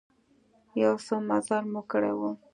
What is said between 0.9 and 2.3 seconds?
څه مزل مو کړى و.